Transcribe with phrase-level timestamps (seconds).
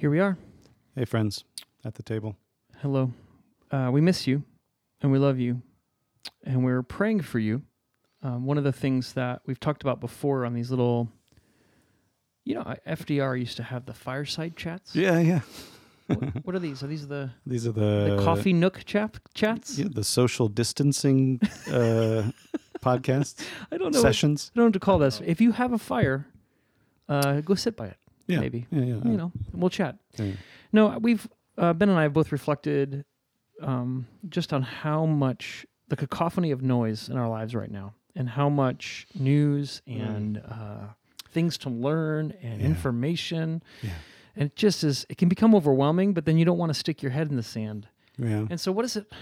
[0.00, 0.38] Here we are.
[0.96, 1.44] Hey, friends
[1.84, 2.34] at the table.
[2.78, 3.12] Hello.
[3.70, 4.44] Uh, we miss you
[5.02, 5.60] and we love you
[6.42, 7.60] and we're praying for you.
[8.22, 11.10] Um, one of the things that we've talked about before on these little,
[12.46, 14.96] you know, FDR used to have the fireside chats.
[14.96, 15.40] Yeah, yeah.
[16.06, 16.82] what, what are these?
[16.82, 19.78] Are these the These are the, the coffee nook chap chats?
[19.78, 22.30] Yeah, the social distancing uh,
[22.80, 23.98] podcasts I don't know.
[23.98, 24.50] What, sessions.
[24.54, 25.20] I don't know what to call this.
[25.26, 26.26] If you have a fire,
[27.06, 27.98] uh, go sit by it.
[28.30, 28.94] Yeah, Maybe Yeah, yeah.
[29.04, 29.96] you know, we'll chat.
[30.16, 30.32] yeah.
[30.72, 33.04] No, we've uh, Ben and I have both reflected
[33.60, 38.28] um, just on how much the cacophony of noise in our lives right now, and
[38.28, 40.86] how much news and uh,
[41.30, 42.66] things to learn and Yeah.
[42.68, 43.90] information, Yeah.
[44.36, 45.04] and it just is.
[45.08, 47.42] It can become overwhelming, but then you don't want to stick your head in the
[47.42, 47.88] sand.
[48.18, 48.46] Yeah.
[48.48, 49.12] And so, what is it?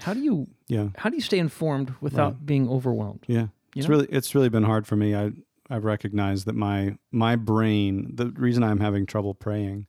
[0.00, 0.88] How do you Yeah.
[0.96, 2.46] how do you stay informed without Right.
[2.46, 3.24] being overwhelmed?
[3.28, 3.42] Yeah.
[3.42, 3.48] You
[3.80, 3.94] It's know?
[3.94, 5.14] really it's really been hard for me.
[5.14, 5.32] I
[5.70, 9.86] I've recognized that my my brain, the reason I'm having trouble praying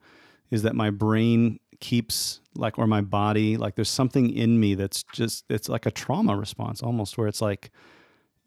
[0.52, 5.04] is that my brain keeps like or my body, like there's something in me that's
[5.12, 7.72] just it's like a trauma response almost where it's like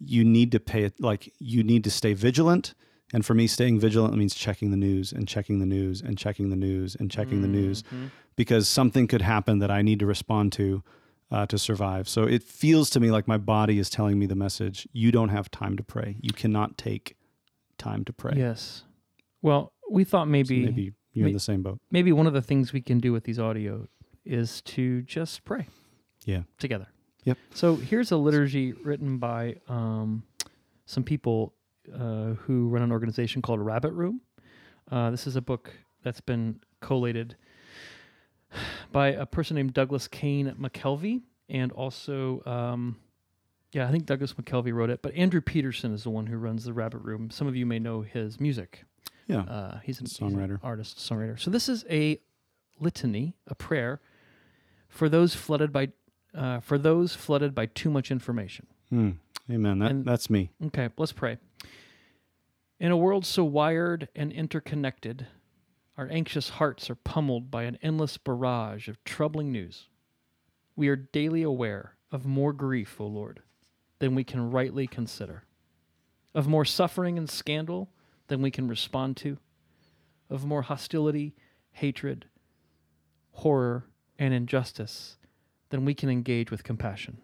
[0.01, 2.75] you need to pay it like you need to stay vigilant
[3.13, 6.51] and for me staying vigilant means checking the news and checking the news and checking
[6.51, 8.11] the news and checking the news Mhm.
[8.37, 10.83] because something could happen that I need to respond to
[11.31, 12.09] uh, to survive.
[12.09, 15.29] So it feels to me like my body is telling me the message: you don't
[15.29, 16.17] have time to pray.
[16.23, 17.17] You cannot take
[17.79, 18.35] time to pray.
[18.37, 18.83] Yes.
[19.43, 21.79] Well, we thought So maybe maybe you're may- in the same boat.
[21.91, 23.87] maybe one of the things we can do with these audio
[24.25, 25.67] is to just pray
[26.25, 26.43] Yeah.
[26.59, 26.89] together.
[27.25, 27.39] Yep.
[27.55, 30.23] So here's a liturgy written by um,
[30.87, 31.55] some people
[31.95, 34.21] uh, who run an organization called Rabbit Room.
[34.91, 37.37] Uh, this is a book that's been collated
[38.93, 42.97] by a person named Douglas Kaine McKelvey, and also, um,
[43.73, 46.65] yeah, I think Douglas McKelvey wrote it, but Andrew Peterson is the one who runs
[46.65, 47.31] the Rabbit Room.
[47.31, 48.85] Some of you may know his music.
[49.27, 49.41] Yeah.
[49.43, 50.59] Uh, he's, an, he's an Songwriter.
[50.63, 51.39] artist, songwriter.
[51.39, 52.19] So this is a
[52.81, 54.01] litany, a prayer
[54.89, 55.89] for those flooded by
[56.35, 58.67] uh, for those flooded by too much information.
[58.91, 59.11] Hmm.
[59.51, 59.79] Amen.
[59.81, 60.51] That, And- that's me.
[60.67, 61.39] Okay, let's pray.
[62.81, 65.27] In a world so wired and interconnected,
[65.97, 69.89] our anxious hearts are pummeled by an endless barrage of troubling news.
[70.77, 73.43] We are daily aware of more grief, O Lord,
[73.99, 75.45] than we can rightly consider,
[76.35, 77.91] of more suffering and scandal
[78.29, 79.39] than we can respond to,
[80.31, 81.35] of more hostility,
[81.73, 82.27] hatred,
[83.33, 83.85] horror,
[84.19, 85.17] and injustice
[85.71, 87.19] than we can engage with compassion.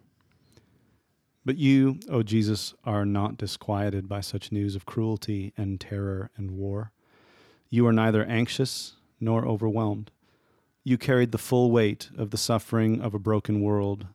[1.45, 6.53] But you, O Jesus, are not disquieted by such news of cruelty and terror and
[6.53, 6.93] war.
[7.69, 10.11] You are neither anxious nor overwhelmed.
[10.85, 14.07] You carried the full weight of the suffering of a broken world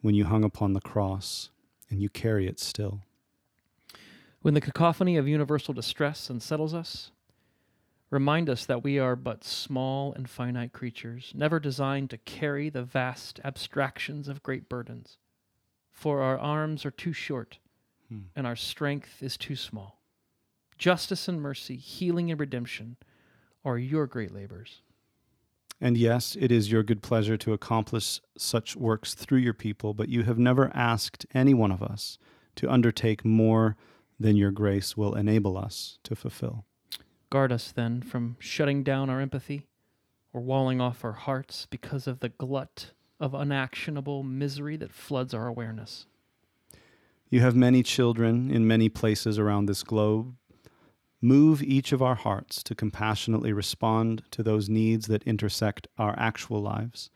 [0.00, 1.50] when you hung upon the cross,
[1.90, 3.00] and you carry it still.
[4.42, 7.10] When the cacophony of universal distress unsettles us,
[8.10, 12.82] remind us that we are but small and finite creatures, never designed to carry the
[12.84, 15.18] vast abstractions of great burdens.
[15.90, 17.58] For our arms are too short,
[18.08, 18.20] Hmm.
[18.34, 20.00] and our strength is too small.
[20.78, 22.96] Justice and mercy, healing and redemption
[23.64, 24.82] are your great labors.
[25.80, 30.08] And yes, it is your good pleasure to accomplish such works through your people, but
[30.08, 32.18] you have never asked any one of us
[32.56, 33.76] to undertake more
[34.18, 36.64] than your grace will enable us to fulfill.
[37.30, 39.66] Guard us then from shutting down our empathy
[40.32, 45.46] or walling off our hearts because of the glut of unactionable misery that floods our
[45.46, 46.06] awareness.
[47.30, 50.34] You have many children in many places around this globe.
[51.20, 56.62] Move each of our hearts to compassionately respond to those needs that intersect our actual
[56.62, 57.10] lives,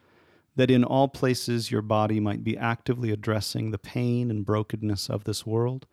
[0.57, 5.25] that in all places your body might be actively addressing the pain and brokenness of
[5.25, 5.87] this world,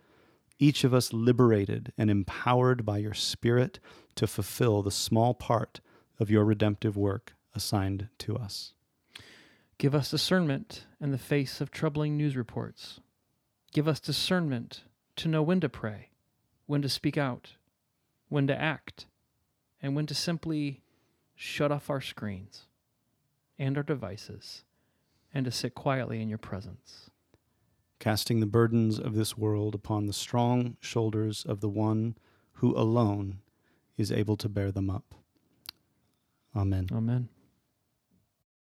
[0.58, 3.80] each of us liberated and empowered by your Spirit
[4.16, 5.80] to fulfill the small part
[6.20, 8.74] of your redemptive work assigned to us.
[9.78, 13.00] Give us discernment in the face of troubling news reports.
[13.72, 14.84] Give us discernment
[15.16, 16.09] to know when to pray,
[16.66, 17.53] when to speak out,
[18.29, 19.07] when to act,
[19.81, 20.81] and when to simply
[21.35, 22.67] shut off our screens
[23.58, 24.64] and our devices
[25.34, 27.09] and to sit quietly in your presence.
[27.99, 32.16] casting the burdens of this world upon the strong shoulders of the one
[32.53, 33.40] who alone
[33.97, 35.16] is able to bear them up.
[36.55, 36.87] Amen.
[36.91, 37.28] Amen.